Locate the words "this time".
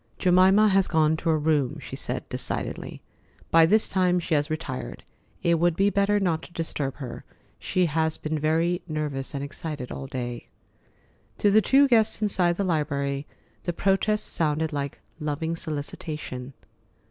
3.67-4.19